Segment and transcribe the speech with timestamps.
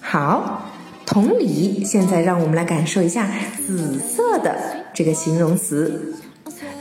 [0.00, 0.71] 好。
[1.12, 3.28] 同理，现在让我们来感受一下
[3.66, 4.56] 紫色的
[4.94, 6.14] 这个形容词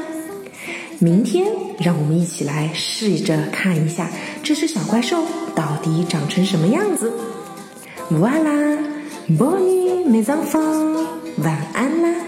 [0.99, 1.47] 明天
[1.79, 4.11] 让我们一起来试着看一下
[4.43, 5.25] 这只小怪兽
[5.55, 7.11] 到底长成什么样子。
[8.20, 8.50] 哇啦
[9.31, 11.06] ，bonne nuit mes enfants，
[11.38, 12.25] 晚安啦。